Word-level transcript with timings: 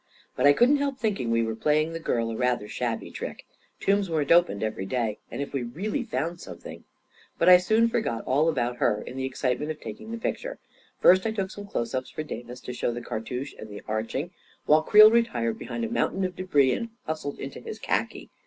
But 0.35 0.47
I 0.47 0.53
couldn't 0.53 0.77
help 0.77 0.97
thinking 0.97 1.29
we 1.29 1.43
were 1.43 1.55
playing 1.55 1.93
the 1.93 1.99
girl 1.99 2.31
a 2.31 2.35
rather 2.35 2.67
shabby 2.67 3.11
trick. 3.11 3.45
Tombs 3.79 4.09
weren't 4.09 4.31
opened 4.31 4.63
every 4.63 4.87
day; 4.87 5.19
and 5.29 5.43
if 5.43 5.53
we 5.53 5.61
really 5.61 6.01
found 6.01 6.39
something... 6.41 6.85
But 7.37 7.49
I 7.49 7.57
soon 7.57 7.87
forgot 7.87 8.25
all 8.25 8.49
about 8.49 8.77
her 8.77 9.03
in 9.03 9.15
the 9.15 9.25
excitement 9.25 9.69
of 9.69 9.79
taking 9.79 10.09
the 10.09 10.17
picture. 10.17 10.57
First 10.99 11.27
I 11.27 11.31
took 11.31 11.51
some 11.51 11.67
close 11.67 11.93
ups 11.93 12.09
for 12.09 12.23
Davis, 12.23 12.61
to 12.61 12.73
show 12.73 12.91
the 12.91 12.99
cartouche 12.99 13.53
and 13.59 13.69
the 13.69 13.83
arching, 13.87 14.31
while 14.65 14.81
Creel 14.81 15.11
retired 15.11 15.59
behind 15.59 15.85
a 15.85 15.87
mound 15.87 16.25
of 16.25 16.35
debris 16.35 16.73
and 16.73 16.89
hustled 17.05 17.37
into 17.37 17.59
his 17.59 17.77
khaki. 17.77 18.31